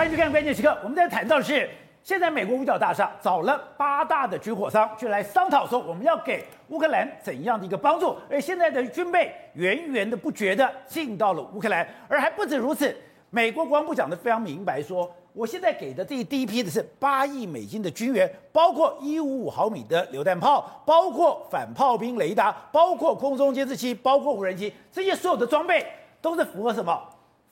[0.00, 0.74] 欢迎去看关键时刻。
[0.82, 1.68] 我们在谈到的是，
[2.02, 8.16] 现在美国五角大厦找了八大的军火商，就来商讨说我们要给乌克兰怎样的一个帮助。
[8.30, 12.96] 而现在的军备源源的不绝的进到了乌克兰，而还不止如此，
[13.28, 25.86] 美国国防部讲的非常明白，说我现在给的这第一批的是八亿美金的军援，包括一五五毫米的榴弹炮，包括反炮兵雷达，包括空中监视器，包括无人机，这些所有的装备
[26.22, 26.98] 都是符合什么？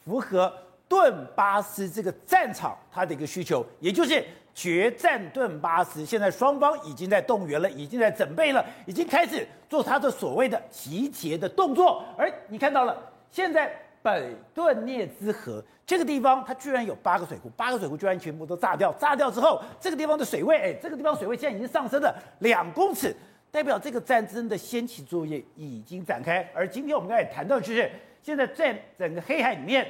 [0.02, 0.50] 符合。
[0.88, 4.24] 顿巴斯这个战场，它的一个需求，也就是
[4.54, 6.04] 决战顿巴斯。
[6.04, 12.02] 现在双方已经在动员了，已经在准备了，已经开始做它的所谓的集结的动作。
[12.16, 12.96] 而你看到了，
[13.30, 13.70] 现在
[14.02, 18.90] 北顿涅兹河这个地方，它居然有八个水库，八个水库居然全部都炸掉。
[18.94, 23.14] 炸掉之后，这个地方的水位，哎，这个地方水位现在已经上升了两公尺，
[23.50, 26.48] 代表这个战争的先期作业已经展开。
[26.54, 27.90] 而今天我们刚才谈到，就是
[28.22, 29.86] 现在在整个黑海里面。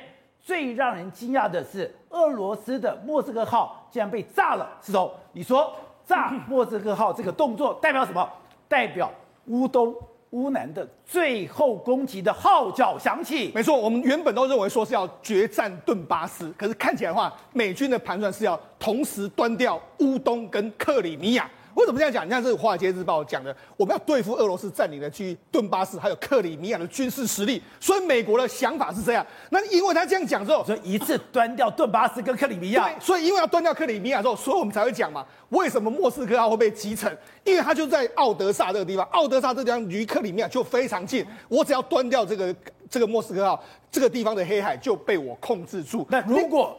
[0.49, 4.67] 最让人惊讶的是，俄罗斯的莫斯科号竟然被炸了。
[4.81, 5.71] 石头，你说
[6.07, 8.27] 炸莫斯科号这个动作代表什么？
[8.67, 9.13] 代表
[9.49, 9.95] 乌东、
[10.31, 13.53] 乌南的最后攻击的号角响起。
[13.55, 21.47] 没错，我们原本都认为说是要决战顿巴斯，可是看起来的话，美军的盘算是要同时端掉乌东跟克里米亚。
[21.79, 22.27] 为什么这样讲？
[22.27, 27.63] 你看这个《华尔街日报》讲的，我们要对付俄罗斯占领的区域顿巴斯，还有克里米亚的军事实力。
[27.79, 29.25] 所以美国的想法是这样。
[29.51, 32.91] 那因为他这样讲之后，所以一次端掉顿巴斯跟克里米亚。
[32.99, 37.17] 所以因为要端掉克里米亚之后，所以我们才会讲嘛，为什么莫斯科号会被击沉？
[37.45, 41.25] 因为它就在奥德萨这个地方，奥德萨这个地方离克里米亚就非常近。
[41.49, 42.53] 我只要端掉这个
[42.91, 46.05] 这个莫斯科号，这个地方的黑海就被我控制住。
[46.11, 46.77] 那如果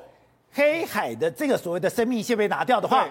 [0.51, 3.07] 黑海的这个所谓的生命线被拿掉的话？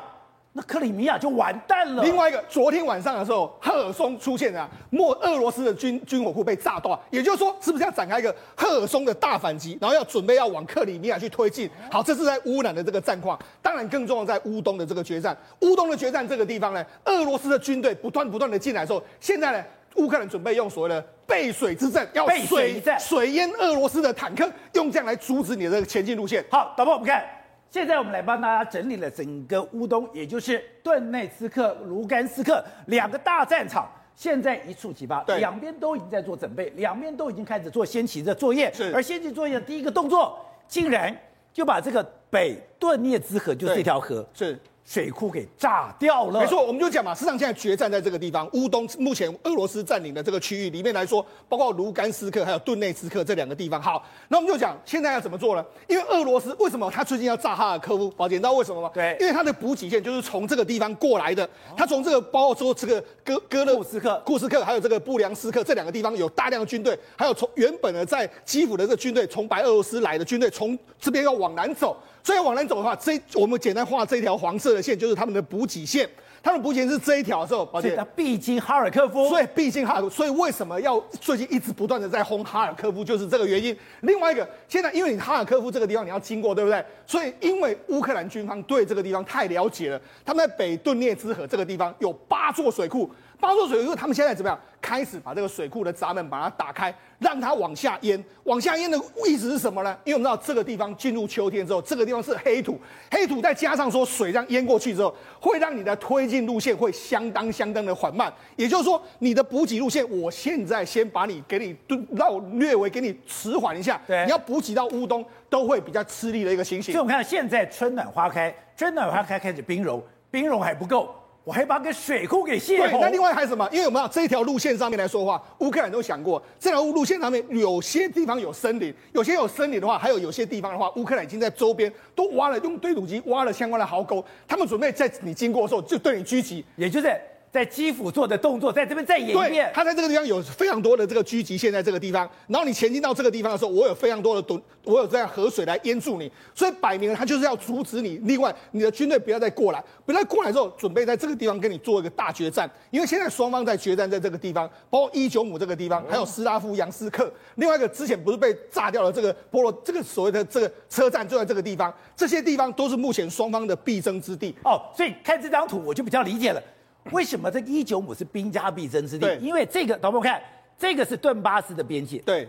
[0.59, 2.03] 那克里米亚就完蛋了。
[2.03, 11.71] 另外一个，昨天晚上的时候，赫尔松出现了，莫俄罗斯的军军火库被炸断，也就是说，是不是要展开一个赫尔松的大反击，然后要准备要往克里米亚去推进？
[11.93, 13.39] 好，这是在乌南的这个战况。
[13.63, 15.37] 当然，更重要在乌东的这个决战。
[15.61, 19.65] 乌东的决战这个地方呢，俄罗斯的军队不断不断的进来的时候，现在呢，
[19.95, 26.45] 乌克兰准备用所谓的背水之阵，要水背水战水淹俄罗斯的坦克，用这样来阻止你的这个前进路线。
[26.51, 27.25] 好，导播我们看。
[27.71, 38.73] 现在我们来帮大家整理了整个乌东，也就是顿内茨克、卢甘斯克两个大战场，现在一触即发，两边都已经在做准备，两边都已经开始做先期的作业。
[38.73, 41.15] 是，而先期作业的第一个动作，竟然
[41.53, 44.59] 就把这个北顿涅茨河，就是这条河，是。
[44.89, 53.81] 水库给炸掉了，没错，我们就讲嘛，事实上现在决战在这个地方，乌东目前俄罗斯占领的这个区域里面来说，包括卢甘斯克还有顿内斯克这两个地方。
[53.83, 55.63] 好，那我们就讲现在要怎么做呢？
[55.89, 58.09] 因为俄罗斯为什么他最近要炸哈尔科夫？
[58.13, 58.91] 宝姐，你知道为什么吗？
[58.95, 71.95] 对，因为他的补给线就是从这个地方过来的，他从这个包括说这个哥哥勒库斯克、库斯克还有这个布良斯克这两个地方有大量的军队，还有从原本的在基辅的这个军队，从白俄罗斯来的军队从这边要往南走。
[72.29, 76.07] 所以往南走的话，这我们简单画这条黄色的线，就是他们的补给线。
[76.43, 80.15] 他们补给线是这一条的时候，而且他必经哈尔科夫，所以必经哈尔科夫。
[80.15, 83.75] 所以为什么要最近一直不断的在轰哈尔科夫，就是这个原因。
[84.03, 86.85] 另外一个，现在因为你哈尔科夫这个地方你要经过，对不对？
[87.07, 93.11] 所以因为乌克兰军方对这个地方太了解了，他们在北顿涅茨河这个地方有八座水库。
[93.41, 94.61] 八座水库，他们现在怎么样？
[94.89, 98.25] 开始把这个水库的闸门把它打开，让它往下淹。
[98.45, 99.95] 往下淹的位置是什么呢？
[100.03, 108.33] 因为我们知道这个地方进入秋天之后，这个地方是黑土，黑土再加上说水这样淹过去之后，会让你的推进路线会相当相当的缓慢。
[108.57, 111.77] 也就是说，你的补给路线，我现在先把你给你
[112.13, 114.01] 绕略微给你迟缓一下。
[114.07, 116.95] 对，你要补给到乌东都会比较吃力的一个情形。
[116.95, 121.15] 所以我们看现在春暖花开，春暖花开开始冰融，冰融还不够。
[121.45, 122.91] 我还把个水库给泄洪。
[122.91, 123.67] 对，那另外还有什么？
[123.73, 137.19] 因为我们要这一条路线上面来说的话，乌克兰都想过，这条路线上面有些地方有森林，有些有森林的话，还有有些地方的话，乌克兰已经在周边都挖了，用堆土机挖了相关的壕沟，他们准备在你经过的时候就对你狙击，也就是。
[137.51, 139.71] 在基辅做的动作，在这边再演一遍。
[139.75, 142.29] 他在这个地方有非常多的这个狙击线，在这个地方。
[142.47, 146.31] 然后你前进到这个地方的时候，我有非常多的堵，我有这样河水来淹住你。
[146.55, 148.19] 所以摆明了，他就是要阻止你。
[148.25, 152.71] 另外，你的军队不要再过来，不要再过来之后，准备在这个地方跟你做一个大决战。
[152.91, 157.33] 因为现在双方在决战，在这个地方，包括伊久姆这个地方，还有斯拉夫杨斯克。
[157.55, 161.93] 另外一个之前不是被炸掉了这个波罗，这个所谓的这个车站就在这个地方。
[162.15, 164.55] 这些地方都是目前双方的必争之地。
[164.65, 166.63] 哦，所以看这张图，我就比较理解了。
[167.13, 169.39] 为什么这一九五是兵家必争之地？
[169.41, 170.43] 因为这个，导播看，
[170.79, 172.19] 这个是顿巴斯的边界。
[172.19, 172.49] 对，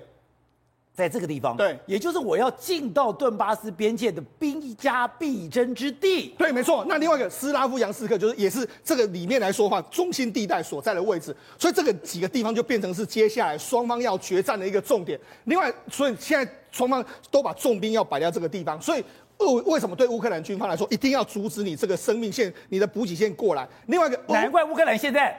[0.93, 1.55] 在这个地方。
[1.55, 6.35] 对，也就是我要进到顿巴斯边界的兵家必争之地。
[6.37, 6.85] 对，没错。
[6.87, 11.35] 那另外一个斯拉夫杨斯克，就是也是这个里面来说的话，中心地带所在的位置。
[11.57, 15.19] 所以这个几个地方就变成是接下来双方要决战的一个重点。
[15.45, 19.03] 另外，所以现在双方都把重兵要摆在这个地方，所以。
[19.39, 23.67] 俄为什么对乌克兰军方来说一定要阻止你这个生命线、你的补给线过来？
[23.87, 25.37] 另外一个，难怪乌克兰现在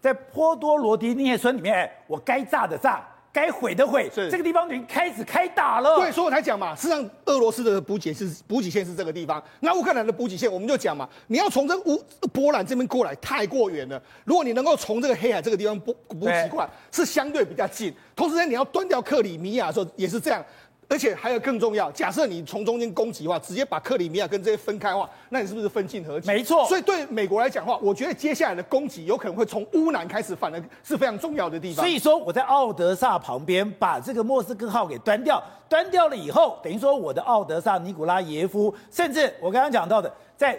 [0.00, 3.04] 在波多罗的涅村里面，我该炸的炸。
[3.32, 5.96] 该毁的毁，是这个地方已经开始开打了。
[5.96, 12.02] 对，所以我才讲嘛，事实上俄罗斯的补给是补给线是这个地方，那乌克兰的补给线我们就讲嘛，你要从这乌
[12.32, 14.02] 波兰这边过来太过远了。
[14.24, 17.92] 如果你能够从这个黑海这个地方补补给过来，是相对比较近。
[18.14, 20.42] 同时呢，你要端掉克里米亚的时候也是这样。
[20.88, 26.28] 而且还有更重要，假设你从中间攻击的话，直接把克里米亚跟这些分开的话，那你是不是分进合击？
[26.28, 26.64] 没错。
[26.66, 31.84] 所以对美国来讲的话，我觉得接下来的攻击有可能会从乌南开始，反而是非常重要的地方。
[31.84, 40.56] 所以说我在奥德萨旁边把这个莫斯科号给端掉，端掉了以后，等于说我的奥德萨、尼古拉耶夫，甚至我刚刚讲到的，在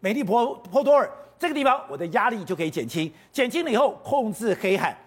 [0.00, 1.08] 美利波波多尔
[1.38, 4.98] 这个地方，我的压力就可以减轻，减轻了以后控制黑海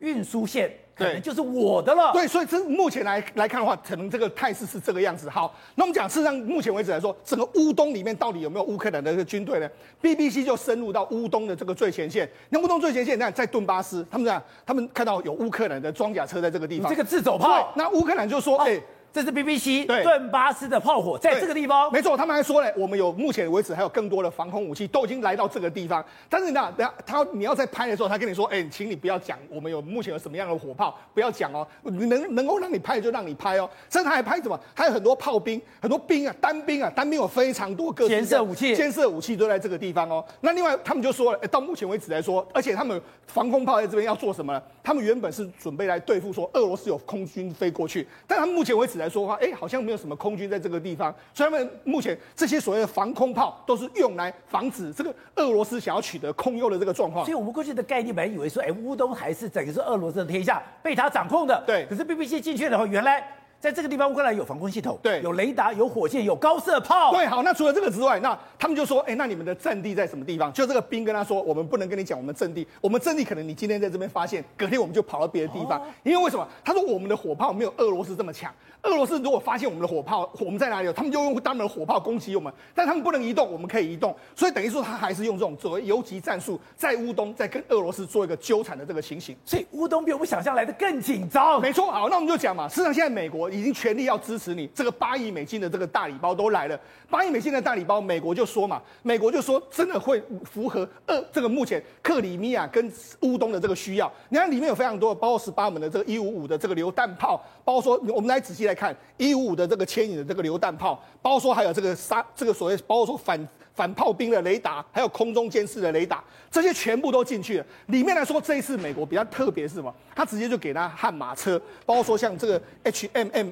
[0.00, 0.70] 运输线。
[0.98, 2.12] 对，就是我的了。
[2.12, 5.30] 对，所以这目前来来看的话，可能这个态势是这个样子。
[5.30, 9.70] 好，那我们讲，事实上目前为止来说，整个乌东里面到底有没有乌克兰的这个军队呢
[10.02, 12.28] ？BBC 就深入到乌东的这个最前线。
[12.50, 17.72] 那乌东最前线，那在顿巴斯，他们讲，他们看到有乌克兰的装甲车在这个地方，这个自走炮。
[17.76, 18.80] 那乌克兰就说，哎、哦。
[19.12, 26.04] 这是 BBC 顿巴斯的炮火，在这个地方，没错，他们还说呢，我们有目前为止还有更多的防空武器都已经来到这个地方。
[26.28, 33.68] 但是呢，等下他你要在拍的时候，他跟你说，哎，请你不要讲，我们有目前有什么样的火炮，不要讲哦，能能够让你拍就让你拍哦。
[33.90, 34.58] 甚至他还拍什么？
[34.74, 40.24] 还有很多炮兵，很多兵啊，单兵啊，单兵有非常多个监射武器，监射武器都在这个地方哦。
[40.42, 44.62] 那另外他们就说了，到目前为止来说，而且他们防空炮在这边要做什么呢？
[44.82, 49.78] 他们原本是准备来对付说俄罗斯有空军飞过去，但他们目前为止来说的话，哎，好像。
[49.88, 57.24] 没有什么空军在这个地方，所以他们目前这些所谓的防空炮都是用来防止这个俄罗斯想要取得空优的这个状况。
[57.24, 61.62] 所以我们过去的概念本来以为说，哎，乌东还是整个是俄罗斯的天下，被他掌控的。
[61.64, 61.86] 对。
[61.88, 63.26] 可是 BBC 进去的话，原来。
[63.60, 67.10] 在这个地方，乌克兰有防空系统，对，有雷达，有火箭，有高射炮。
[67.10, 70.52] 对，好，那除了这个之外，那他们就说，哎，那你们的阵地在什么地方？
[70.52, 75.80] 就这个兵跟他说，我们不能跟你讲我们阵地，我们阵地可能你今天在这边发现，隔天我们就跑到别的地方。
[75.80, 76.46] 哦、因为为什么？
[76.64, 78.54] 他说我们的火炮没有俄罗斯这么强。
[78.82, 84.14] 俄罗斯如果发现我们的火炮，我们在哪里，他们就用他们的火炮攻击我们，但他们不能移动，我们可以移动。
[84.36, 89.34] 所以等于说，他还是用这种作为游击战术，在乌东在跟俄罗斯做一个纠缠的这个情形。
[89.44, 91.60] 所以乌东比我们想象来的更紧张。
[91.60, 94.18] 没错，好，那我们就讲嘛，事实上现在美国已经全力要。
[94.18, 96.78] 支持你这个八亿美金的这个大礼包都来了，
[97.08, 104.12] 八亿美金的大礼包，美国就说嘛，美国就说真的会符合呃这个目前克里米亚跟乌东的这个需要。
[104.28, 117.66] 你看里面有非常多的，包括十八门的这个一五五的这个榴弹炮，包括说我们来仔细来看一五五的这个牵引的这个榴弹炮，包括说还有这个杀这个所谓包括说反反炮兵的雷达，还有空中监视的雷达，这些全部都进去了。
[117.86, 119.92] 里面来说，这一次美国比较特别是什么？
[120.14, 123.50] 他直接就给他悍马车，包括说像这个 HMM。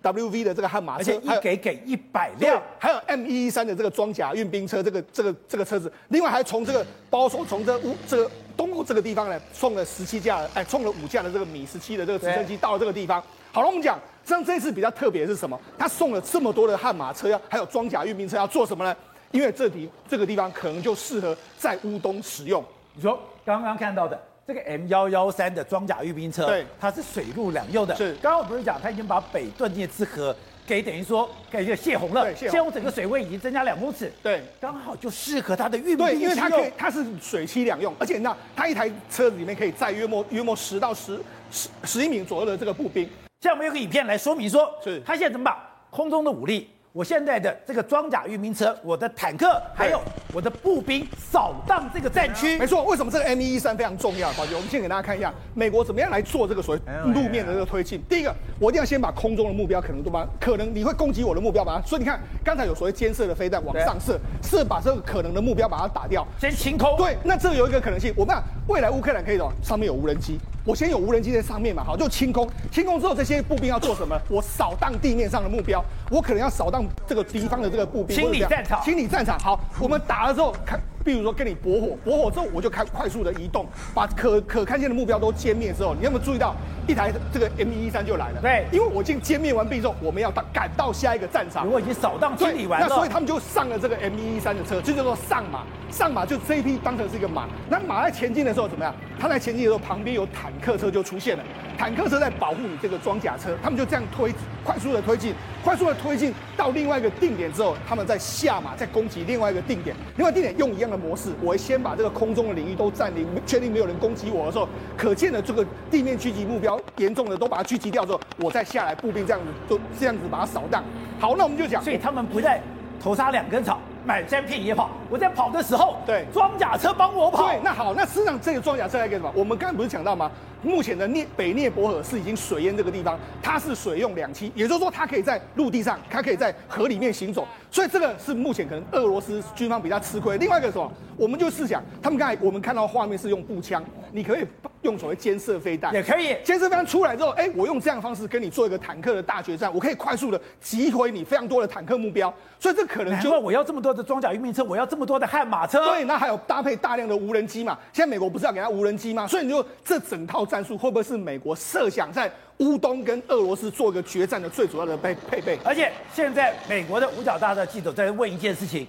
[0.00, 13.20] W V 的这个悍马车，一给给一百辆，还有 M 一一三的这个装甲运兵车，这个这个这个车子，另外还从这个包括说从这乌这个东欧这个地方呢，送了十七架，哎，送了五架的这个米十七的这个直升机到了这个地方。
[13.50, 15.58] 好了，我们讲，像这次比较特别的是什么？
[15.78, 18.96] 他送了这么多的悍马车，要还有装甲运兵车要做什么呢？
[19.30, 22.64] 因为这里这个地方可能就适合在乌东使用。
[22.94, 24.20] 你说刚刚看到的。
[24.44, 27.94] 这个 M 幺幺三的装甲运兵车，对，它是水陆两用的。
[27.94, 30.34] 是，刚刚我不是讲，他已经把北顿涅茨河
[30.66, 34.12] 给等于说给这个泄洪了，泄洪整个水位已经增加两公尺。
[34.20, 35.98] 对，刚好就适合它的运兵。
[35.98, 41.20] 对，因为它可以，它是水栖两用，而且那它一台车子里面可以载约莫约莫十到十
[41.52, 43.08] 十十一名左右的这个步兵。
[43.42, 46.70] 现在我们有个影片来说明说，是他现在怎么把空中的武力。
[46.92, 50.00] 我现在的这个装甲运兵车，我的坦克，还有
[50.32, 52.56] 我的步兵扫荡这个战区。
[52.56, 54.30] 没错，为什么这个 M 一一三非常重要？
[54.34, 56.80] 宝杰，我们先给大家看一下，美国怎么样来做这个所谓
[57.12, 58.00] 路面的这个推进。
[58.08, 66.96] 第一个，我一定要先把空中的目标可能都把可能你会攻击我的目标把它，所以你看刚才有所谓监射的飞弹往上射，是把这个可能的目标把它打掉，先清空。
[66.96, 70.38] 对，那这有一个可能性，我们看未来乌克兰可以的，上面有无人机。
[70.64, 74.16] 我先有无人机在上面嘛，好，就清空，清空之后，这些步兵要做什么？
[74.28, 79.38] 我扫荡地面上的目标，我可能要扫荡这个敌方的这个步兵，清理战场，清理战场。
[79.38, 80.80] 好，我们打了之后看。
[81.04, 86.54] 比如说跟你驳火，驳火之后我就开快速的移动，把可可看见的目标都歼灭之后，你有没有注意到
[86.86, 88.40] 一台这个 M 一一三就来了？
[88.40, 91.70] 对，因为我已经歼灭完毕之后，我们要到赶到下一个战场。
[91.70, 95.64] 我已经扫荡清理完了，那所以他们就上了这个 M 一一三的车，就叫做上马。
[95.90, 97.46] 上马就这一批当成是一个马。
[97.68, 98.94] 那马在前进的时候怎么样？
[99.18, 101.44] 它在前进的时候旁边有坦克车就出现了，
[101.82, 105.34] 坦克车在保护你这个装甲车，他们就这样推快速的推进，
[105.64, 120.84] 快速的推进到另外一个定点之后，他们再下马再攻击另外一个定点，另外定点用一样的模式，我会先把这个空中的领域都占领，确定没有人攻击我的时候，可见的这个地面狙击目标严重的都把它狙击掉之后，我再下来步兵这样子就这样子把它扫荡。
[121.18, 122.62] 好，那我们就讲，所以他们不再
[123.02, 123.80] 头插两根草。
[124.04, 127.46] 满山遍野跑，我在跑的时候，对，装甲车帮我跑。
[127.46, 129.32] 对，那好，那实际上这个装甲车来干什么？
[129.32, 130.28] 我们刚才不是讲到吗？
[130.62, 140.38] 目前的涅北涅伯河是已经水淹这个地方，它是水用两栖，也就是说它可以在陆地上，它可以在河里面行走，所以这个是目前可能俄罗斯军方比较吃亏。
[140.38, 140.90] 另外一个什么？
[141.16, 144.44] 我们就试想，他们刚才我们看到画面是用步枪，你可以
[144.80, 146.34] 用所谓尖射飞弹，也可以。
[146.42, 157.78] 尖射飞弹出来之后，哎，我用这样的方式跟你做一个坦克的大决战，我可以快速的击毁你非常多的坦克目标，所以这可能就我要这么多的装甲运兵车，我要这么多的悍马车，对，那还有搭配大量的无人机嘛？
[157.92, 159.26] 现在美国不是要给他无人机吗？
[159.26, 165.58] 所以你就这整套战术会不会是美国设想在乌东跟俄罗斯做一个决战的最主要的配配备？
[165.64, 168.86] 而且现在美国的五角大厦记者在问一件事情，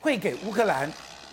[0.00, 0.88] 会给乌克兰？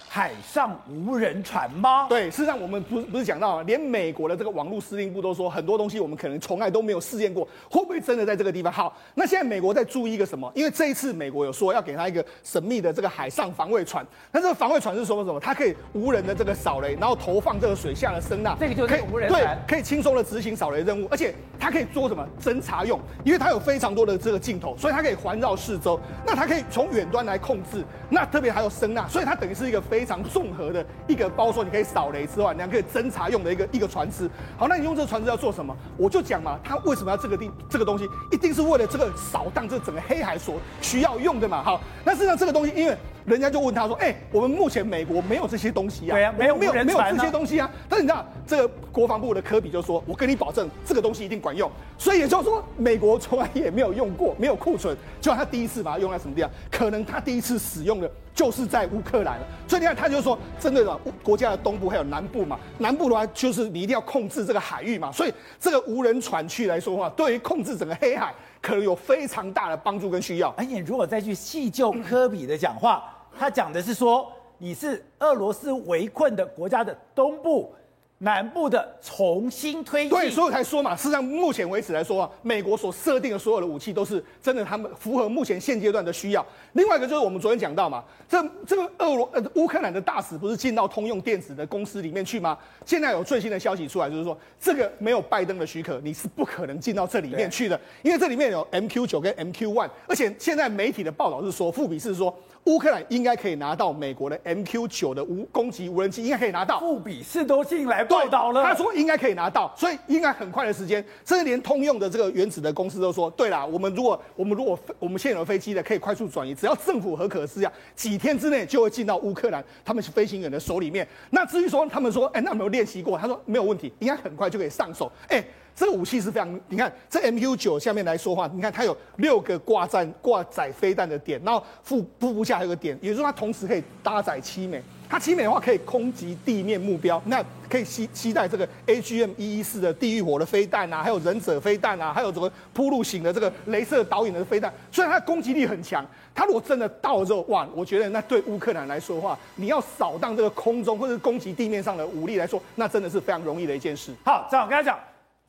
[0.10, 2.08] 海上无人船吗？
[2.10, 8.72] 对，事实上我们不是不是讲到，连美国的这个网络司令部都说，很多东西我们可能从来都没有试验过，会不会真的在这个地方？
[8.72, 10.52] 好，那现在美国在注意一个什么？
[10.56, 15.40] 因为这一次美国有说要给他一个神秘的这个海上防卫船，那这个防卫船是说什么？
[15.40, 22.26] 它可以无人的这个扫雷，然后投放这个水下的声呐，这个就是无人船，对，可以轻松的执行扫雷任务，而且它可以做什么？
[22.42, 30.86] 侦察用，因为它有非常多的这个镜头，所以它可以环绕四周，那它可以从远端来控制，那特别还有声呐，所以它等于是一个非非常综合的。
[31.08, 34.30] 一个包说你可以扫雷之外，你还可以侦察用的一个一个船只。
[34.56, 35.76] 好，那你用这个船只要做什么？
[35.98, 38.08] 我就讲嘛，它为什么要这个地这个东西？
[38.32, 41.64] 一定是为了这个扫荡这整个黑海所需要用的嘛。
[41.64, 42.96] 好，那事实上这个东西，因为
[43.28, 47.70] 人家就问他说，哎、欸，我们目前美国没有这些东西啊，对啊，没有没有没有这些东西啊。
[47.90, 51.70] 但是你知道，这个国防部的科比就说，我跟你保证，这个东西一定管用。
[51.98, 56.50] 所以也就是说，美国从来也没有用过，没有库存，就他第一次把它用在什么地方？
[56.72, 58.10] 可能他第一次使用的。
[58.38, 68.32] 就是在乌克兰了，所以你看，他就说针对了国家的东部还有南部嘛，南部的话就是你一定要控制这个海域嘛，所以这个无人船去来说的话，对于控制整个黑海
[68.62, 70.50] 可能有非常大的帮助跟需要。
[70.50, 73.04] 而且如果再去细究科比的讲话，
[73.38, 77.74] 他讲的是说，你是俄罗斯围困的国家的东部。
[78.20, 86.44] 南部的重新推进，对，所以才说嘛，事实上目前为止来说啊，美国所设定的所有的武器都是真的，他们符合目前现阶段的需要。
[86.74, 92.58] 另外一个就是我们昨天讲到嘛，这这个俄罗呃乌克兰的大使不是进到通用电子的公司里面去吗？
[92.88, 102.36] 现在有最新的消息出来，就是说这个没有拜登的许可，你是不可能进到这里面去的，因为这里面有 MQ 九跟 MQ one，而且现在媒体的报道是说，富比是说。
[102.68, 106.80] 乌克兰应该可以拿到美国的 MQ 九的无攻击无人机，应该可以拿到。
[106.82, 121.08] 富比士都进来报道了，他说应该可以拿到，所以应该很快的时间，甚至连通用的这个原子的公司都说，对啦，我们如果我们如果我们现有的飞机的可以快速转移，只要政府核可是这样，几天之内就会进到乌克兰他们是飞行员的手里面。
[121.30, 123.18] 那至于说他们说，哎，那有没有练习过？
[123.18, 125.10] 他说没有问题，应该很快就可以上手。
[125.30, 125.42] 哎。
[125.78, 146.04] 这个武器是非常，你看这 MQ 九下面来说话，你看它有六个挂载挂载飞弹的点，然后腹腹部下还有个点，也就是说它同时可以搭载七枚，它七枚的话可以攻击地面目标，那可以携携带这个 AGM 一一四的地狱火的飞弹啊，还有忍者飞弹啊，还有这个铺路型的这个镭射导引的飞弹，虽然它的攻击力很强，
[146.34, 154.12] 它如果真的到了之后，哇，我觉得那对乌克兰来说的话，你要扫荡这个空中或者是攻击地面上的武力来说，那真的是非常容易的一件事。
[154.26, 154.98] 好，这样跟他讲。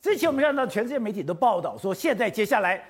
[0.01, 2.83] 之前我们看到全世界媒体都报道说，现在接下来，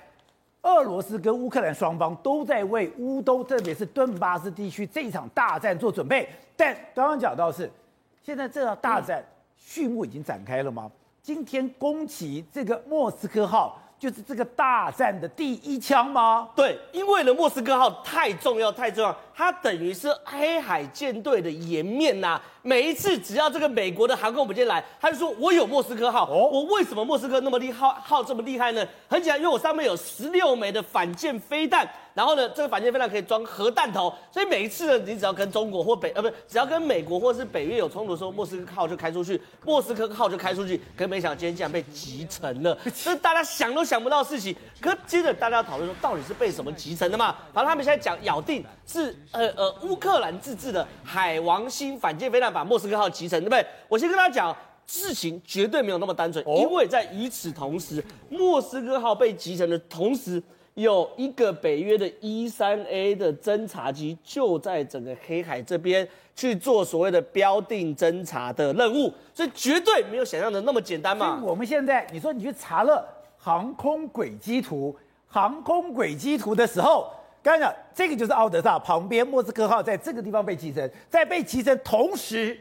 [0.61, 6.29] 俄罗斯跟乌克兰双方都在为乌东，特别是顿巴斯地区这一场大战做准备。
[6.55, 7.71] 但刚刚讲到是，
[8.23, 9.23] 现在这场大战
[9.57, 10.91] 序幕已经展开了吗？
[11.21, 13.81] 今天攻击这个莫斯科号。
[13.99, 16.47] 就是这个大战的第一枪吗？
[16.55, 22.41] 对，因为呢，莫斯科号太重要，太重要，它等于是黑海舰队的颜面呐、啊。
[22.61, 26.29] 每一次只要这个美国的航空母舰来，他就说我有莫斯科号。
[26.29, 28.85] 哦，我为什么莫斯科那么厉害，号这么厉害呢？
[29.07, 31.89] 很简单，因为我上面有十六枚的反舰飞弹。
[32.13, 40.81] 然后呢，这个反舰飞弹可以装核弹头，所以每一次呢，你只要跟中国或北呃不是，只要跟美国或是北约有冲突的时候，莫斯科号就开出去， 莫斯科号就开出去。
[40.97, 44.53] 可没想到今天竟然被击沉了， 这是大家想都想不到的事情。
[44.81, 47.33] 可接着大家要讨论说，到底是被什么击沉的嘛？
[47.53, 53.65] 反正他们现在讲咬定是呃呃乌克兰自制的海王星反舰飞弹把莫斯科号击沉，对不对？
[53.87, 54.57] 我先跟大家讲，
[54.87, 60.41] 事情绝对没有那么单纯，因为在与此同时，莫斯科号被击沉的同时。
[60.75, 71.41] 有一个北约的 E 三 A 的侦察机就在整个黑海这边去做所谓的标定侦察的任务，所以绝对没有想象的那么简单嘛。
[71.43, 73.05] 我们现在你说你去查了
[73.37, 74.95] 航空轨迹图，
[75.27, 77.11] 航空轨迹图的时候，
[77.49, 82.55] 刚刚讲这个就是奥德萨旁边，莫斯科号在这个地方被击沉，在被击沉同时，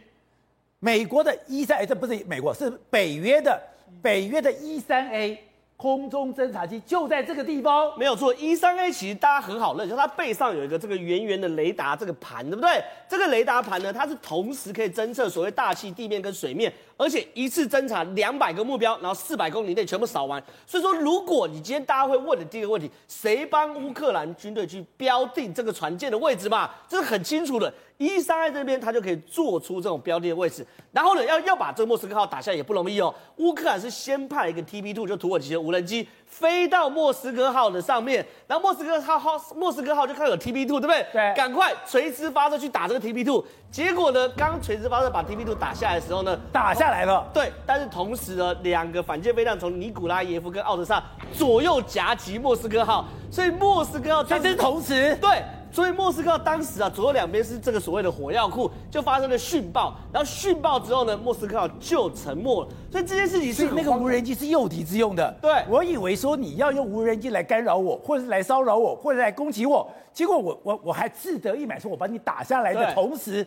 [0.78, 3.62] 美国的一三 A 这不是美国，是北约的
[4.00, 5.38] 北约的一三 A。
[5.78, 8.34] 空中侦察机就在这个地方，没有错。
[8.34, 12.82] E 三 A 其实大家很好认，就它背上有一个这个圆圆的雷达这个盘，对不对？
[13.08, 20.42] 这个雷达盘呢，它是同时可以侦测所谓大气、地面跟水面，而且一次侦察两百个目标，然后四百公里内全部扫完。
[20.66, 26.68] 所以说，如果你今天大家会问的第一个问题，谁帮乌克兰军队去标定这个船舰的位置嘛？
[26.88, 27.72] 这是很清楚的。
[27.98, 30.64] E 三在这边，它就可以做出这种标的的位置。
[30.92, 33.12] 然后呢，要要把这个莫斯科号打下来也不容易哦。
[33.38, 41.06] 乌克兰是先派一个 TB2，就土耳其的无人机飞到莫斯科号的上面，然后莫斯科号号莫斯科号就看到有 TB2，对不对？
[41.12, 41.34] 对。
[41.34, 43.44] 赶快垂直发射去打这个 TB2。
[43.68, 47.28] 结果呢，刚垂直发射把 TB2 打下来的时候呢，打下来了。
[47.34, 47.52] 对。
[47.66, 51.02] 但是同时呢，两个反舰飞弹从尼古拉耶夫跟奥德萨
[51.32, 55.42] 左右夹击莫斯科号，所以莫斯科号这是同时对。
[55.78, 59.94] 所以莫斯科当时啊，左右两边是这个所谓的火药库，就发生了殉爆。
[60.12, 62.68] 然后殉爆之后呢，莫斯科就沉没了。
[62.90, 65.32] 所以这件事情是那个无人机是诱敌之用的。
[65.40, 69.88] 对，我以为说你要用无人机来干扰我，或者是来骚扰我，或者来攻击我。
[70.12, 73.46] 结果我我我还志得意满，说我把你打下来的同时。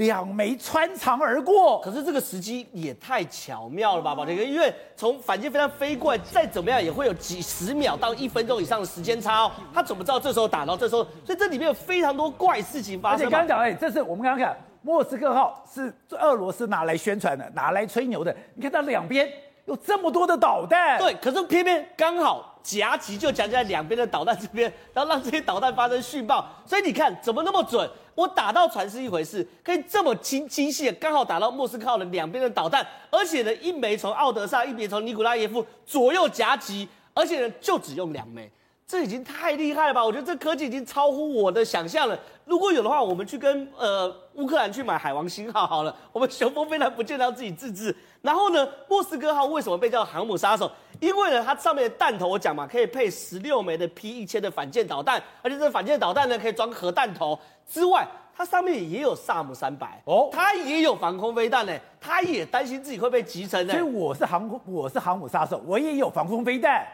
[0.00, 9.52] 两枚穿肠而过，可是这个时机也太巧妙了吧，宝杰哥，因为从反舰飞弹飞过来，再怎么样也会有几十秒到一分钟以上的时间差哦。
[9.74, 11.04] 他怎么知道这时候打到这时候？
[11.22, 13.20] 所以这里面有非常多怪事情发生。
[13.20, 18.34] 而且刚刚讲，哎，这是我们刚刚看莫斯科号是俄罗斯拿来宣传的，拿来吹牛的。
[18.54, 19.30] 你看它两边
[19.66, 26.48] 有这么多的导弹，对，可是偏偏刚好夹击就夹在两边的导弹这边，然后让这些导弹发生殉爆。
[26.66, 27.88] 所以你看怎么那么准？
[28.14, 38.50] 我打到船是一回事，可以这么精精细刚好打到莫斯科号的两边的导弹，而且呢，一枚从奥德萨，一枚从尼古拉耶夫左右夹击，而且呢，就只用两枚，
[38.86, 40.04] 这已经太厉害了吧？
[40.04, 42.18] 我觉得这科技已经超乎我的想象了。
[42.44, 47.94] 如果有的话，我们去跟呃乌克兰去买海王星号好了，我们雄风飞弹不见得要自己自制。
[48.20, 50.70] 然后呢，莫斯科号为什么被叫航母杀手？
[51.00, 57.38] 因为呢，它上面的弹头我讲嘛，可以配十六枚的 P 一千的反舰导弹，而且这个反舰导弹呢，可以装核弹头。
[57.66, 63.72] 之外，它上面也有萨姆三百哦，它也有防空飞弹呢，它也担心自己会被击沉呢。
[63.72, 66.86] 所以我是航空，我是航母杀手，我也有防空飞弹。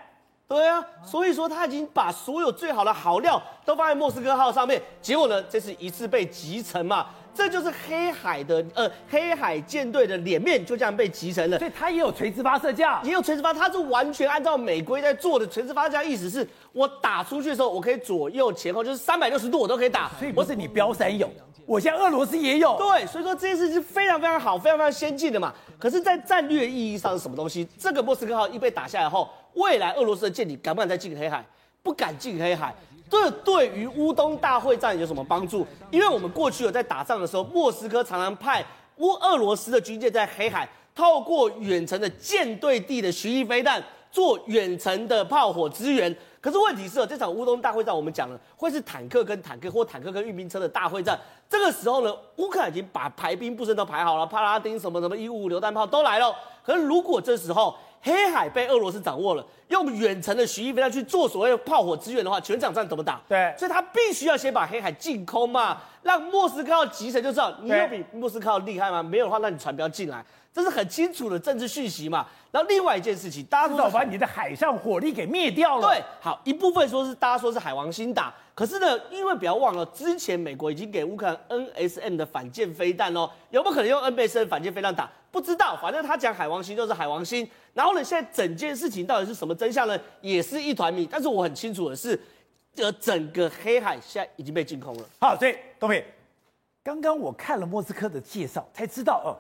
[0.49, 7.09] 对啊，所以说他已经把所有最好的好料都放在莫斯科号上面，结果呢，这是一次被击沉嘛。
[7.37, 21.31] 这就是黑海的呃黑海舰队的脸面就这样被击沉了，所以它也有垂直发射架，也有垂直发，它是完全按照美规在做的垂直发射架，意思是我打出去的时候，我可以左右前后就是三百六十度我都可以打，所以不是你标三有，
[21.67, 25.53] 我现在俄罗斯也有，对，所以说这件事是非常非常好，非常非常先进的嘛。
[25.79, 27.69] 可是，在战略意义上是什么东西？
[27.79, 31.45] 这个莫斯科号一被打下来后，未来俄罗斯的舰艇敢不敢再进黑海？
[31.83, 32.75] 不敢进黑海。
[33.09, 35.67] 这对于乌东大会战有什么帮助？
[35.91, 38.65] 因为我们过去有在打仗的时候，莫斯科常常派
[38.97, 46.15] 乌俄罗斯的军舰在黑海，透过远程的舰队地的巡弋飞弹做远程的炮火支援。
[46.41, 51.19] 可是问题是，这场乌东大会战我们讲了，会是坦克跟坦克或坦克跟运兵车的大会战。
[51.49, 56.35] 这个时候呢，乌克兰已经把排兵布阵都排好了，帕拉丁什么什么一五五榴弹炮都来了。
[56.65, 63.21] 可是如果这时候，黑海被俄罗斯掌握了，用远程的巡弋飞弹去做所谓的炮火支援的话，全场战怎么打？
[63.29, 69.03] 对，所以他必须要先把黑海进空嘛，让莫斯科号急沉就知道你有比莫斯科号厉害吗？
[69.03, 70.25] 没有的话，那你船不要进来，
[70.57, 72.27] 这是很清楚的政治讯息嘛。
[72.51, 75.87] 然后另外一件事情，大家知道把你的海上火力给灭掉了。
[75.87, 85.07] 对，好一部分说是大家说是海王星打，可是呢，因为不要忘了，之前美国已经给乌克兰 NSM 的反舰飞弹哦，有没有可能用 NSM 反舰飞弹打？
[85.31, 87.47] 不知道，反正他讲海王星就是海王星。
[87.75, 89.99] 然后呢，现在整件事情到底是什么真相呢？
[90.23, 91.07] 也是一团迷。
[91.11, 92.19] 但是我很清楚的是，
[92.77, 95.05] 呃，整个黑海现在已经被净空了。
[95.21, 96.03] 好，所以东平，
[96.83, 99.37] 刚刚我看了莫斯科的介绍，才知道哦，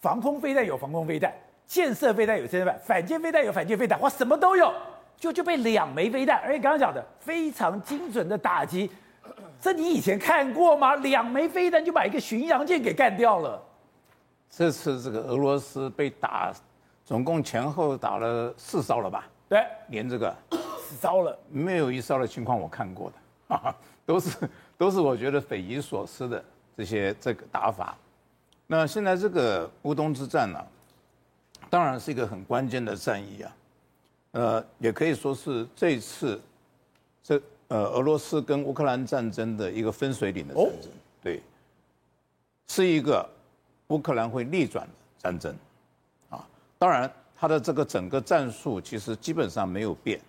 [0.00, 1.32] 防空飞弹有防空飞弹，
[1.66, 4.72] 建设飞弹有建设飞弹，反舰飞弹有反舰飞弹，哇，什么都有，
[5.16, 8.90] 就就被两枚飞弹，而且刚刚讲的非常精准的打击，
[9.60, 10.94] 这你以前看过吗？
[10.96, 13.60] 两枚飞弹就把一个巡洋舰给干掉了。
[14.48, 16.52] 这次这个俄罗斯被打，
[17.04, 19.26] 总共前后打了四艘了吧？
[19.48, 20.34] 对，连这个
[20.80, 23.16] 四艘了，没有一艘的情况我看过的，
[23.48, 26.44] 哈哈，都是都是我觉得匪夷所思的
[26.76, 27.96] 这些这个打法。
[28.68, 30.66] 那现在这个乌东之战呢、啊，
[31.68, 33.56] 当然是一个很关键的战役啊，
[34.30, 36.40] 呃，也可以说是这次
[37.24, 41.42] 这呃俄罗斯跟乌克兰战争的一个分水岭的战争，哦、对，
[42.68, 43.28] 是一个。
[43.88, 45.56] 乌克兰会逆转的战争，
[46.28, 46.46] 啊，
[46.78, 50.20] 当然，他的这个整个战术其实基本上没有变，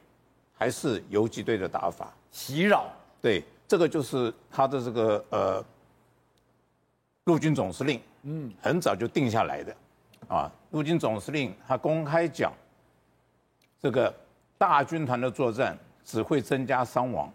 [0.58, 2.90] 还是游击队的打法，袭扰。
[3.22, 5.66] 对，这个就是他的这个呃
[7.30, 9.76] 陆军总司令，嗯，很早就定下来的，
[10.28, 12.52] 啊，陆军总司令他公开讲，
[13.80, 14.12] 这个
[14.58, 17.32] 大军团的作战只会增加伤亡，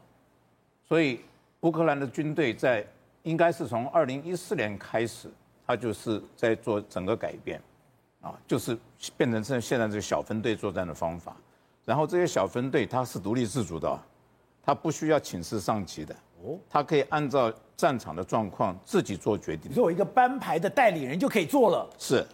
[0.89, 1.21] 所以
[1.61, 2.85] 乌克兰的军队在
[3.23, 5.31] 应该是从二零一四年开始，
[5.65, 7.63] 他就是在做整个改变，
[8.21, 8.77] 啊，就是
[9.17, 11.37] 变成现现在这个小分队作战的方法。
[11.85, 13.97] 然后这些小分队它是独立自主的，
[14.61, 19.73] 它不需要请示上级的，哦，它可以按照战场的状况自己做决定。
[19.73, 21.89] 作为一个班排的代理人就可以做了。
[21.99, 22.27] 是，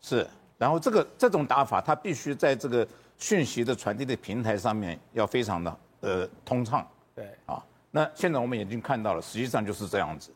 [0.00, 0.26] 是。
[0.56, 6.86] 然后这个这种打法，它必须在这个讯息的传递的平台上面要非常的呃通畅。
[7.14, 7.28] 对。
[7.46, 10.30] 啊，那现在我们已经看到了，实际上就是这样子。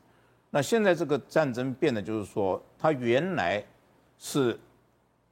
[0.50, 3.62] 那现在这个战争变得就是说，它原来
[4.18, 4.58] 是。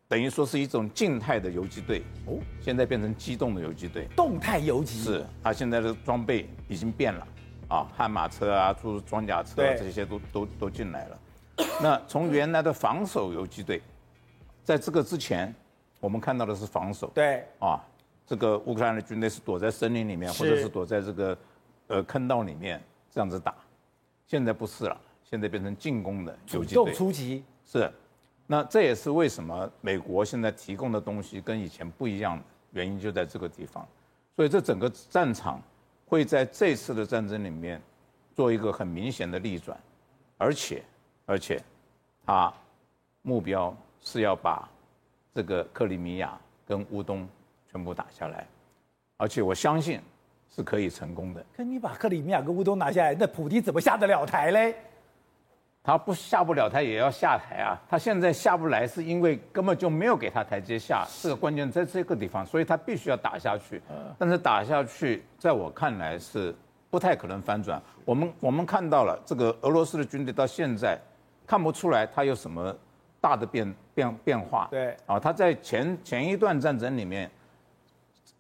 [0.09, 4.09] 等于说是一种静态的游击队哦，现在变成机动的游击队。
[4.17, 7.25] 动态游击是，它现在的装备已经变了
[7.71, 11.19] 啊，悍马车啊，诸装甲车啊，这些都都都进来了。
[11.81, 13.81] 那从原来的防守游击队，
[14.65, 15.55] 在这个之前，
[16.01, 17.07] 我们看到的是防守。
[17.15, 17.81] 对啊，
[18.27, 21.39] 这个乌克兰的军队是躲在森林里面，或者是躲在这个
[21.87, 23.55] 呃坑道里面这样子打。
[24.27, 26.85] 现在不是了，现在变成进攻的游击队。
[26.85, 27.91] 主动出击是。
[28.47, 33.87] 那这也是为什么美国现在提供的东西跟以前不一样的原因，就在这个地方。
[34.35, 35.63] 所以这整个战场
[36.11, 37.81] 会在这次的战争里面
[38.35, 39.79] 做一个很明显的逆转，
[40.39, 40.83] 而且
[41.25, 41.63] 而且，
[42.27, 42.53] 他
[43.23, 44.69] 目标是要把
[45.33, 47.29] 这个克里米亚跟乌东
[47.71, 48.45] 全部打下来，
[49.17, 50.01] 而且我相信
[50.53, 51.47] 是可以成功的。
[51.57, 54.75] 可你把克里米亚跟乌东拿下来，那普丁怎么下得了台嘞？
[55.83, 57.81] 他不下不了台也要下台啊！
[57.89, 63.81] 他现在下不来，是因为根本就没有给他台阶下，这个关键在这个地方，所以他必须要打下去。
[64.19, 66.55] 但是打下去，在我看来是
[66.91, 67.81] 不太可能翻转。
[68.05, 70.99] 我们我们看到了这个俄罗斯的军队到现在
[71.47, 72.77] 看不出来他有什么
[73.19, 74.69] 大的变变变化。
[74.71, 77.29] 对啊，他在前前一段战争里面，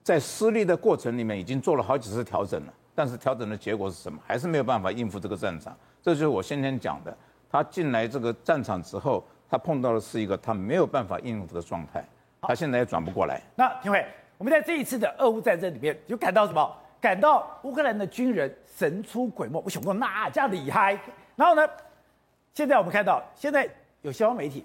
[0.02, 4.18] 在失利的过程里面已经做了好几次调整了，但是调整的结果是什么？
[4.26, 5.74] 还是没有办法应付这个战场。
[6.02, 7.16] 这就是我先前讲的。
[7.50, 12.04] 他进来这个战场之后，他碰到的是一个他没有办法应付的状态，
[12.40, 13.42] 他现在也转不过来。
[13.56, 14.06] 那廷伟，
[14.38, 16.76] 我们在这一次的俄乌战争里面，就感到什么？
[17.00, 20.98] 感到乌克兰的军人神出鬼没，我想说哪家厉害？
[21.34, 21.66] 然后呢，
[22.52, 23.68] 现在我们看到，现在
[24.02, 24.64] 有西方媒体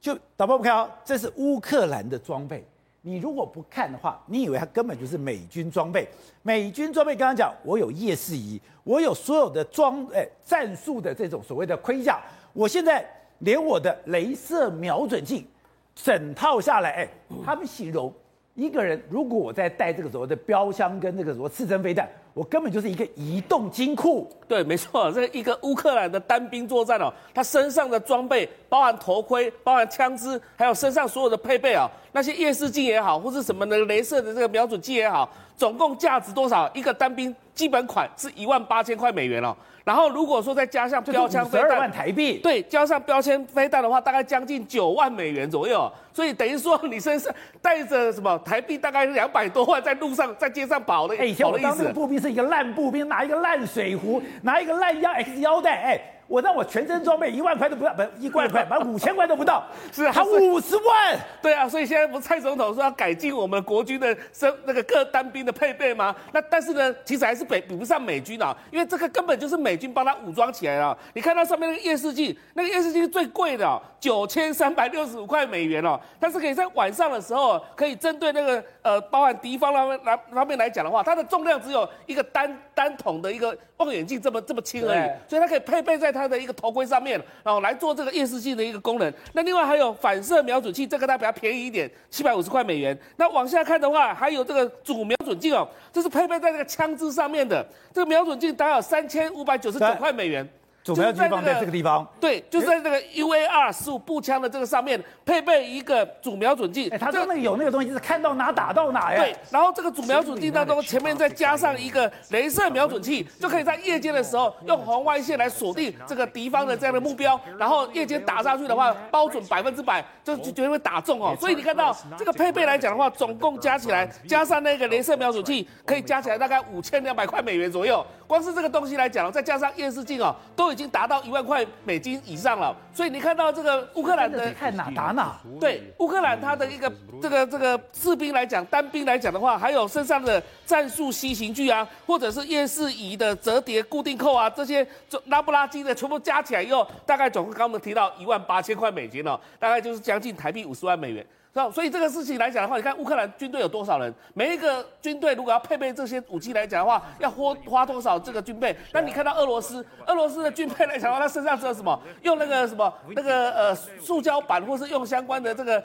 [0.00, 2.66] 就导播不开哦，这是乌克兰的装备。
[3.06, 6.08] 你如果不看的话，你以为它根本就是美军装备。
[6.42, 12.20] 美军装备刚刚讲，我有夜视仪，我有所有的装诶战术的这种所谓的盔甲。
[12.52, 15.46] 我现在连我的镭射瞄准镜，
[15.94, 17.08] 整套下来，哎，
[17.44, 18.12] 他们形容
[18.56, 22.08] 一个人如果我在带这个所谓的标枪跟那个什么刺针飞弹。
[22.36, 24.30] 我根本就是一个移动金库。
[24.46, 36.70] 对，没错，这一个乌克兰的单兵作战哦，他身上的装备包含头盔、包含枪支，还有身上所有的配备啊，那些夜视镜也好，或是什么的镭射的这个瞄准镜也好，总共价值多少？
[36.74, 39.56] 一个单兵基本款是一万八千块美元哦。
[39.86, 42.38] 然后如果说再加上标枪飞弹，二万台币。
[42.38, 45.88] 对，加上标枪飞弹的话，大概将近九万美元左右。
[46.12, 56.00] 所以等于说你身上 带着什么台币大概两百多万，在路上在街上跑的，哎，以前我当那个步兵是一个烂步兵，拿一个烂水壶，拿一个烂腰 X 腰带，哎。
[56.28, 61.18] 我让我全身装备一万块都不到，不一万块， 反正五千块都不到，是啊，还五十万。
[61.40, 66.14] 对啊，所以现在不是蔡总统说要改进我们国军的生那个各单兵的配备吗？
[66.32, 70.98] 那但是呢，其实还是比比不上美军啊，因为这个根本就是美军帮他武装起来了。
[71.14, 75.96] 你看到上面那个夜视镜，那个夜视镜是最贵的，九千三百六十五块美元哦。
[76.18, 86.15] 但是可以在晚上的时候，可以针对那个呃，包含敌方那边来方面来讲的话，它的重量只有一个单单筒的一个望远镜这么这么轻而已，所以它可以配备在。
[86.16, 89.12] 它的一个头盔上面，然后来做这个夜视镜的一个功能。
[89.34, 92.98] 那另外还有反射瞄准器，这个它比较便宜一点，七百五十块美元。
[93.16, 97.64] 那往下看的话，还有这个主瞄准镜哦，这是配备在这个枪支上面的。
[97.92, 100.48] 这个瞄准镜大概有三千五百九十九块美元。
[100.86, 106.88] 主瞄准镜放在这个地方，对，就是在这个 UAR 十五步枪的这个上面配备一个主瞄准镜。
[106.92, 109.20] 哎，它真的有那个东西，是看到哪打到哪呀。
[109.20, 121.36] 对，然后这个主瞄准镜当中前面再加上一个镭射瞄准器，就可以在夜间的时候用红外线来锁定这个敌方的这样的目标，然后夜间打上去的话，包准百分之百，就绝对会打中哦。
[121.40, 128.06] 所以你看到这个配备来讲的话，总共加起来加上那个镭射瞄准器，可以加起来大概五千两百块美元左右。
[128.28, 132.76] 光是这个东西来讲，再加上夜视镜哦，都经达到一万块美金以上了。
[132.92, 144.86] 所以你看到这个乌克兰的看哪打哪，对乌克兰他的一个这个这个士兵来讲，单兵来讲的话，还有身上的战术 C 型具啊，或者是夜视仪的折叠固定扣啊，这些
[145.26, 151.26] 拉不拉几的全部加起来以后，大概总共刚刚我们提到一万八千块美金哦，大概就是将近台币五十万美元。
[151.72, 154.12] 所以这个事情来讲的话，你看乌克兰军队有多少人？
[154.34, 158.76] 每一个军队如果要配备这些武器来讲的话，要花花多少这个军备？
[158.92, 161.98] 那你看到俄罗斯，俄罗斯的军备来讲的话，他身上只有什么？
[162.22, 165.82] 用那个什么那个呃塑胶板，或是用相关的这个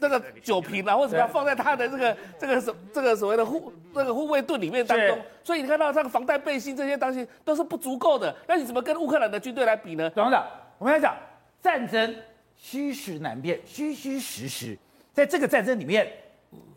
[0.00, 5.16] 那个酒瓶啊，或者什么放在他的这个这个什这个所谓的护那个护卫盾里面当中。
[5.44, 8.34] 所以你看到这个防弹背心这些东西都是不足够的。
[8.48, 10.10] 那你怎么跟乌克兰的军队来比呢？
[10.10, 10.44] 董事长，
[10.78, 11.14] 我们来讲
[11.60, 12.14] 战争
[12.56, 14.76] 虚实难辨，虚虚实实。
[15.12, 16.10] 在这个战争里面，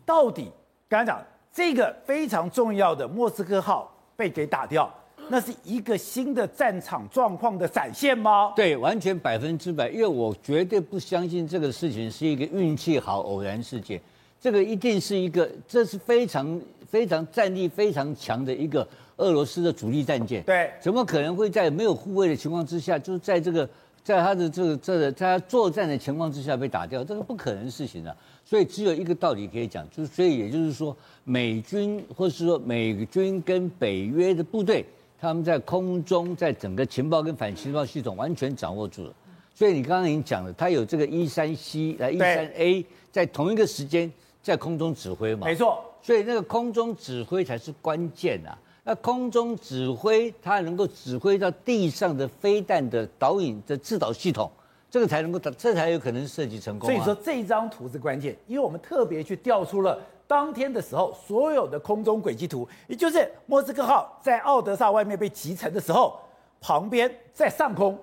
[0.04, 0.50] 到底
[0.88, 4.92] 刚才讲这个非常重要的莫斯科号被给打掉，
[5.30, 8.52] 那是一个新的战场状况的展现吗？
[8.54, 13.98] 对，完全百分之百，因为我绝对不相信这个事情是一个运气好偶然事件，
[14.38, 20.42] 这个一定是一个，这是非常非常战力非常强的一个俄罗斯的主力战舰。
[20.42, 23.66] 对，怎么可能会在没有护卫的情况之下，就是在这个。
[24.06, 28.16] 在他的这个这个在他作战的情况之下被打掉，这个不可能事情啊！
[28.44, 34.86] 所以只有一个道理可以讲，就是所以也就是说，美军或是说美军跟北约的部队，
[35.20, 39.12] 他们在空中在整个情报跟反情报系统完全掌握住了。
[39.52, 44.08] 所以你刚刚已经讲了，他有这个一三 C 来一三 A 在同一个时间
[44.40, 45.48] 在空中指挥嘛？
[45.48, 48.56] 没错，所以那个空中指挥才是关键啊！
[48.88, 54.48] 那空中指挥，它能够指挥到地上的飞弹的导引的制导系统，
[54.88, 56.92] 这个才能够打，这才有可能设计成功啊。
[56.92, 66.16] 所以说这张图是关键，因为我们特别去调出了当天的时候所有的空中轨迹图，也就是莫斯科号在奥德萨外面被击沉的时候，
[66.60, 67.98] 旁边在上空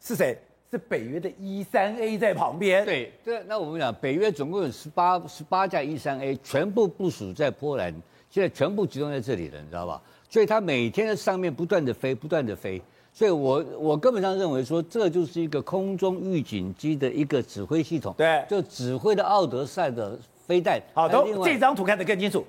[0.00, 0.36] 是谁？
[0.72, 2.84] 是北约的 E 三 A 在旁边。
[2.84, 7.94] 对，对，那我们讲北约总共有十八十八架 E 三 A，全部部署在波兰，
[8.28, 10.02] 现在全部集中在这里了，你知道吧？
[10.34, 12.82] 所以它每天在上面不断的飞，不断的飞。
[13.12, 18.12] 所以我我根本上认为说，这就是一个空中预警机的一个指挥系统。
[18.18, 20.82] 对，就指挥的奥德赛的飞弹。
[20.92, 22.44] 好，都这张图看得更清楚。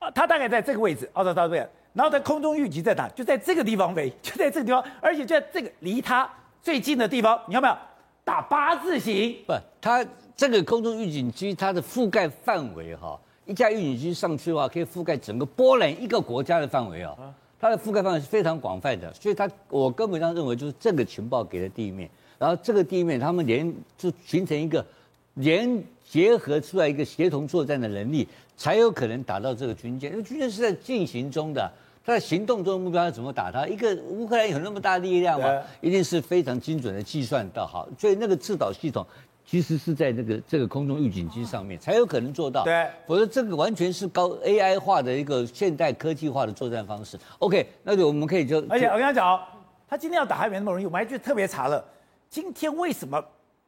[0.00, 1.70] 啊，它大概在这个位置，奥德赛这边。
[1.92, 3.08] 然后在空中预警在哪？
[3.10, 6.28] 就在这个地方飞，就在这个地方，而且就在这个离它
[6.60, 7.80] 最近的地方，你看到没有？
[8.24, 9.36] 打八字形。
[9.46, 10.04] 不，它
[10.36, 13.16] 这个空中预警机它的覆盖范围哈。
[13.44, 17.16] 一架预警机上去的话，可以覆盖整个波兰一个国家的范围哦。
[17.60, 24.84] 它的覆盖范围是非常广泛的，所以它我根本上认为就是这个情报给了地面，然后这个地面他们连就形成一个
[25.34, 28.26] 连结合出来一个协同作战的能力，
[28.56, 30.10] 才有可能打到这个军舰。
[30.10, 31.70] 因为军舰是在进行中的，
[32.04, 33.64] 它在行动中的目标要怎么打它？
[33.66, 35.48] 一个乌克兰有那么大力量吗？
[35.80, 39.06] 一定是非常精准的计算到好，所以那个制导系统。
[39.52, 47.18] 其实是在这个这个空中预警机上面才有可能做到，对，否则这个完全是高 AI 化的一个现代科技化的作战方式。
[47.38, 49.42] OK，那就我们可以就，而且我跟他讲哦，
[49.86, 51.84] 他今天要打还没那么容易，我们还去特别查了，
[52.30, 53.22] 今天为什么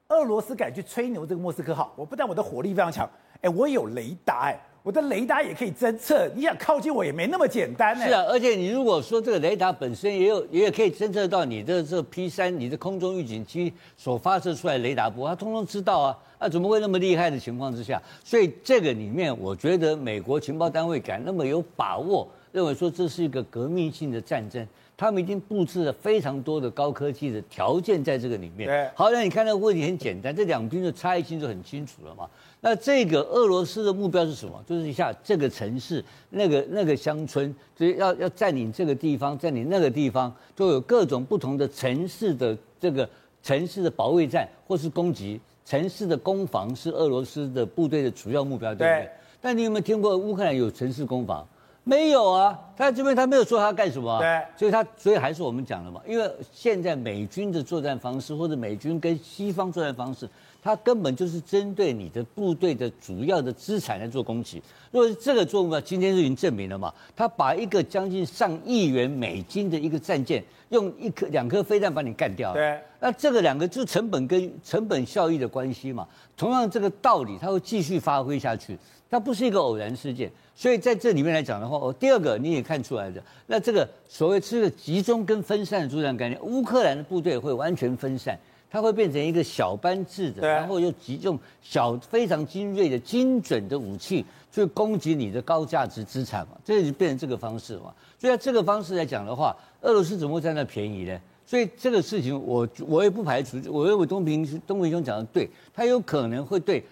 [0.09, 1.92] 俄罗斯敢去吹牛这个莫斯科号？
[1.97, 3.07] 我不但我的火力非常强，
[3.42, 4.59] 哎，我有雷达，哎。
[4.85, 8.05] 我的雷达也可以侦测，你想靠近我也没那么简单呢。
[8.05, 16.18] 是啊，而且你如果说这个雷达本身也有，也可以侦测到你的这个 P 三，你的空中预警机所发射出来雷达波，它通通知道啊。
[16.38, 18.03] 那怎么会那么厉害的情况之下？
[18.23, 24.68] 所以这个里面，我觉得美国情报单位敢那么有把握，认为说这是一个革命性的战争。
[24.97, 28.68] 他们已经布置了非常多的高科技的条件在这个里面。
[28.68, 32.29] 对，好，那你看那个问题很简单，这两边的差异性就很清楚了嘛。
[32.66, 34.59] 那这个俄罗斯的目标是什么？
[34.66, 43.07] 就是一下这个城市、那个那个乡村，就是要要占领这个地方，占领那个地方，就有各种不同的城市的这个
[43.42, 49.03] 城市的保卫战或是攻击，城市的攻防是俄罗斯的部队的主要目标，对不对？
[49.03, 49.11] 对。
[49.42, 51.46] 但你有没有听过乌克兰有城市攻防？
[51.87, 60.27] 没有啊，他这边他没有说他干什么啊，对，所以他所以还是我们讲的嘛，因为现在美军的作战方式或者美军跟西方作战方式，
[60.64, 64.62] 他根本就是针对你的部队的主要的资产来做攻击。
[64.90, 78.79] 如果是这个作物呢，今天就已经证明了嘛，他把一个将近上亿元美金的一个战舰，用一颗两颗飞弹把你干掉，对，那这个两个就是成本跟成本效益的关系嘛，同样这个道理它会继续发挥下去。
[79.11, 88.37] 它不是一个偶然事件，所以在这里面来讲的话，哦，第二个你也看出来的，那这个所谓这个集中跟分散的作战概念，乌克兰的部队会完全分散，
[88.75, 97.95] 它会变成一个小班制的，然后又集中小非常精锐的精准的武器去攻击你的高价值资产嘛，这就变成这个方式嘛。
[98.19, 101.17] 所以在这个方式来讲的话，俄罗斯怎么会占到便宜呢？
[101.47, 106.83] 所以这个事情我我也不排除，我认为东平东平兄讲的对，他有可能会对，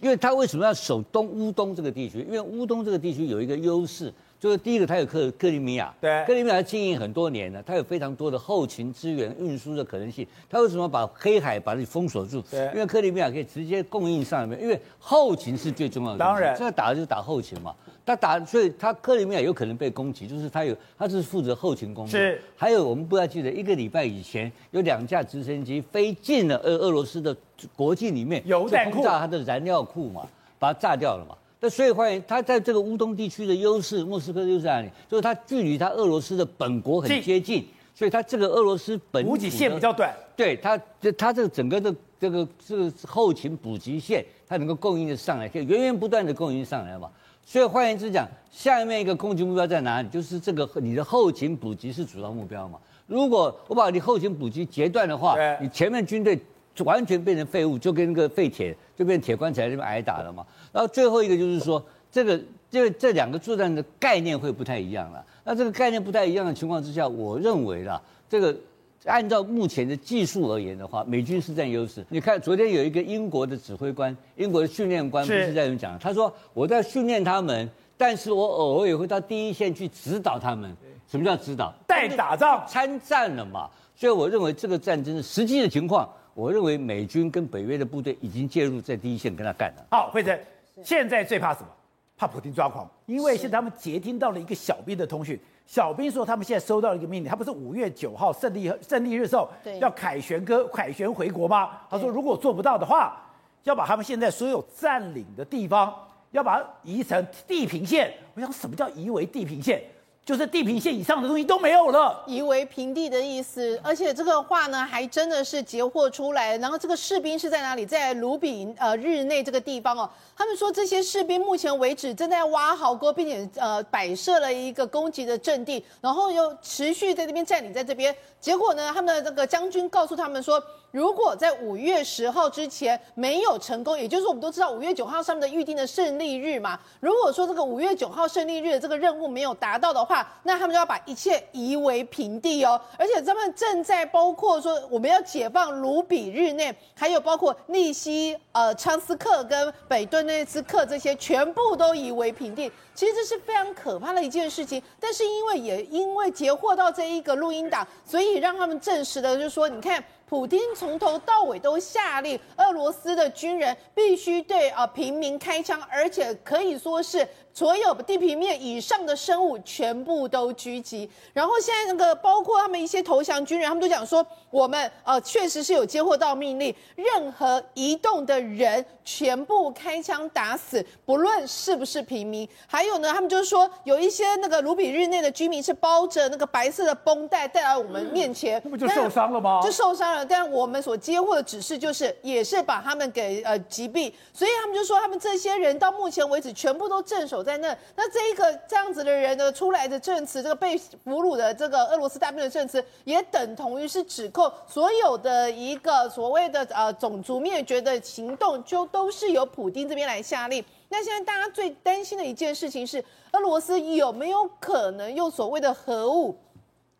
[0.00, 2.26] 因为他为什么要守东乌东这个地区？
[2.28, 4.12] 因为乌东这个地区有一个优势。
[4.40, 10.26] 就是第一个，它有克克里米亚，对，克里米亚经营很多年了，它有非常多的后勤资源运输的可能性。
[10.48, 12.40] 它为什么把黑海把它封锁住？
[12.50, 16.18] 对，因为克里米亚可以直接供应上面，因为后勤是最重要的。
[16.18, 17.74] 当然，现在打的就是打后勤嘛。
[18.06, 22.18] 他打，所以他克里米亚有可能被攻击，就是他有，他是负责后勤工作。
[22.18, 27.36] 是，还有我们不要记得，一个礼拜以前有两架直升机飞进了俄俄罗斯的
[27.76, 30.26] 国境里面，油弹库，轰炸它的燃料库嘛，
[30.58, 31.36] 把它炸掉了嘛。
[31.60, 34.90] 那所以换言他在这个乌东地区的优势，莫斯科优势在哪里？
[35.08, 40.14] 就是它距离它俄罗斯的本国很接近，所以它这个俄罗斯本补给线比较短。
[40.34, 47.10] 对它，这它这个整个的这个这个后勤补给线，它能够供应的上来，可以源源不断的供应上来嘛。
[47.44, 50.08] 所以换言之讲，下面一个攻击目标在哪里？
[50.08, 52.78] 就是这个你的后勤补给是主要目标嘛。
[53.06, 56.40] 如果我把你后勤补给截断的话，你前面军队
[56.80, 60.46] 就完全变成废物，就跟那个废铁就变铁棺材这边挨打了嘛。
[60.72, 62.40] 然后最后一个就是说，这个
[62.70, 65.22] 因为这两个作战的概念会不太一样了。
[65.44, 68.56] 那这个概念不太一样的情况之下，我认为啦，这个
[69.04, 72.02] 按照目前的技术而言的话，美军是占优势。
[72.08, 80.74] 你看昨天有一个英国的指挥官，英国的训练官不是在这讲，他说我在训练他们，但是我偶尔也会到第一线去指导他们。
[81.10, 81.74] 什么叫指导？
[81.86, 83.68] 带打仗参战了嘛。
[83.96, 86.08] 所以我认为这个战争的实际的情况，
[86.40, 89.86] 我认为美军跟北约的部队已经介入在第一线跟他干了。
[89.90, 90.40] 好，惠珍。
[90.82, 91.68] 现在最怕什么？
[92.16, 99.50] 怕普京抓狂，因为现在他们接听到了一个小兵的通讯，小兵说他们现在收到了一个命令，他不是五月九号胜利胜利日时候
[99.82, 101.72] 要凯旋哥凯旋回国吗？
[101.90, 103.20] 他说如果做不到的话，
[103.64, 105.94] 要把他们现在所有占领的地方
[106.30, 108.10] 要把它移成地平线。
[108.32, 109.82] 我想什么叫移为地平线？
[110.24, 113.80] 就是地平线以上的东西都没有了，夷为平地的意思。
[113.82, 116.56] 而且这个话呢，还真的是截获出来。
[116.58, 117.84] 然后这个士兵是在哪里？
[117.84, 120.08] 在卢比呃日内这个地方哦。
[120.36, 128.14] 他们说这些士兵目前为止正在挖壕沟，并且呃摆设了一个攻击的阵地，然后又持续在这边占领在这边。
[128.40, 136.78] 结果呢，他们的这个将军告诉他们说，如果在五月十号之前没有成功，也就是我们都知道五月九号上面的预定的胜利日嘛。
[136.98, 142.80] 如果说这个五月九号胜利日的这个任务没有达到的话，那他们就要把一切夷为平地哦。
[142.98, 152.70] 而且他们正在包括说我们要解放卢比日内，还有包括利西呃昌斯克跟北顿涅茨克这些，全部都夷为平地。
[152.94, 154.82] 其实这是非常可怕的一件事情。
[154.98, 160.02] 但是因为也因为截获到这一个录音档，所以让他们证实的，就是说你看。
[160.30, 167.26] 普京从头到尾都下令，俄罗斯的军人必须对啊平民开枪，而且可以说是。
[167.52, 182.48] 所有地平面以上的生物全部都狙击，然后现在那个包括他们一些投降军人，他们都讲说，我们呃确实是有接获到命令，任何移动的人全部开枪打死，不论是不是平民。
[182.66, 189.60] 还有呢，他们就是说有一些那个卢比日内的居民是包着那个白色的绷带带来我们面前，那不就受伤了吗？
[189.62, 197.39] 就受伤了，但我们所接获的指示就是也是把他们给呃击毙，所以他们就说他们这些人到目前为止全部都镇守。
[197.42, 210.64] 在那，那这一个这样子的人呢出来的证词，这个被俘虏的这个俄罗斯大兵的证词，也等同于是指控所有的一个所谓的呃种族灭绝的行动，就都是由普京这边来下令。
[210.88, 216.36] 那现在大家最担心的一件事情是，俄罗斯有没有可能用所谓的核武？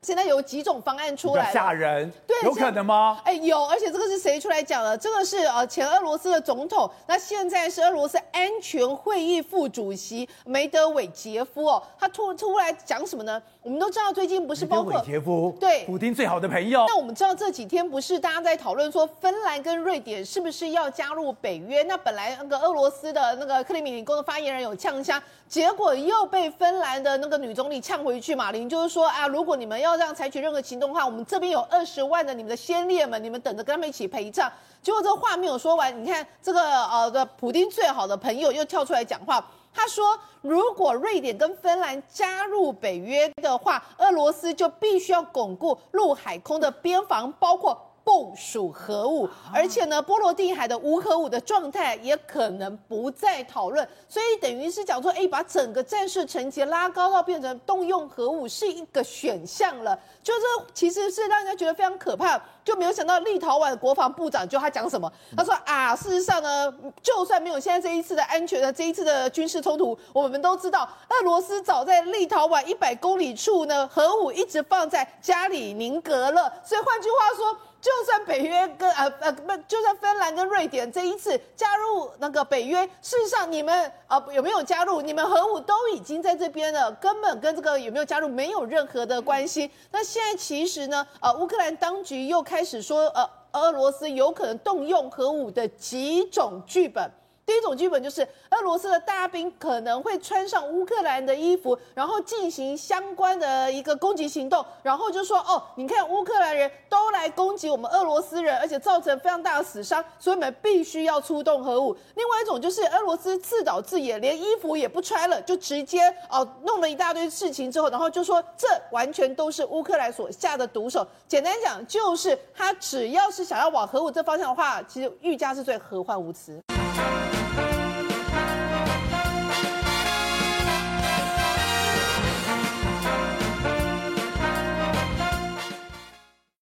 [0.02, 3.20] 现在有几种方案出来，吓人，对，有可能吗？
[3.22, 4.96] 哎，有，而且这个是谁出来讲的？
[4.96, 13.42] 这个是呃前俄罗斯的总统，那现在是俄罗斯安全会议副主席梅德韦杰夫哦，他突突来讲什么呢？
[13.62, 21.82] 我们都知道最近不是包括韦杰夫对普丁最好的朋友，那我们知道这几天不是大家在讨论说芬兰跟瑞典是不是要加入北约？
[21.82, 34.50] 那本来那个俄罗斯的那个克里米林宫的发言人有呛声，结果又被芬兰的那个女总理呛回去，马林就是说啊，如果你们要要这样采取任何行动的话，我们这边有二十万的你们的先烈们，你们等着跟他们一起陪葬。
[34.80, 47.76] 结果这话没有说完，你看这个呃的普丁最好的朋友又跳出来讲话，他说如果瑞典跟芬兰加入北约的话，俄罗斯就必须要巩固陆海空的边防，包括。
[48.10, 77.56] 部署核武，而且呢，波罗的海的无核武的状态也可能不再讨论，所以等于是讲说，哎，把整个战事层级拉高到变成动用核武是一个选项了，就这其实是让人家觉得非常可怕，就没有想到立陶宛国防部长就他讲什么，他说啊，事实上呢，就算没有现在这一次的安全的这一次的军事冲突，我们都知道，俄罗斯早在立陶宛一百公里处呢，核武一直放在加里宁格勒，所以换句话说。
[77.80, 85.00] 就算北约跟呃呃不，就算芬兰跟瑞典这一次加入那个北约，事实上你们、呃、有没有加入？
[85.00, 89.70] 你们核武都已经在这边了，根本跟这个有没有加入没有任何的关系。
[89.90, 97.10] 那现在其实呢，呃，乌克兰当局又开始说，呃，俄罗斯有可能动用核武的几种剧本。
[97.50, 111.92] 第一种剧本就是俄罗斯的大兵可能会穿上乌克兰的衣服，然后进行相关的一个攻击行动，然后就说哦，你看乌克兰人都来攻击我们俄罗斯人，而且造成非常大的死伤，所以我们必须要出动核武。
[112.14, 121.04] 另外一种就是俄罗斯自导自演，连衣服也不穿了，就直接哦弄了一大堆事情之后，然后就说这完全都是乌克兰所下的毒手。
[121.26, 126.56] 简单讲，就是他只要是想要往核武这方向的话，其实欲加之罪，何患无辞。